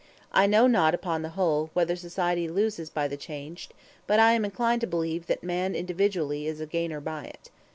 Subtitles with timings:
[0.31, 3.69] I know not, upon the whole, whether society loses by the change,
[4.07, 7.51] but I am inclined to believe that man individually is a gainer by it.